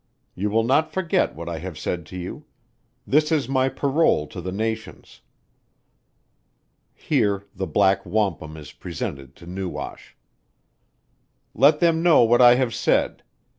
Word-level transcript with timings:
You 0.33 0.49
will 0.49 0.63
not 0.63 0.91
forget 0.91 1.35
what 1.35 1.47
I 1.47 1.59
have 1.59 1.77
said 1.77 2.07
to 2.07 2.17
you. 2.17 2.45
This 3.05 3.31
is 3.31 3.47
my 3.47 3.69
parole 3.69 4.25
to 4.29 4.41
the 4.41 4.51
nations. 4.51 5.21
(Here 6.95 7.45
the 7.53 7.67
black 7.67 8.03
wampum 8.03 8.57
is 8.57 8.71
presented 8.71 9.35
to 9.35 9.45
NEWASH.) 9.45 10.17
Let 11.53 11.81
them 11.81 12.01
know 12.01 12.23
what 12.23 12.41
I 12.41 12.55
have 12.55 12.73
said. 12.73 13.21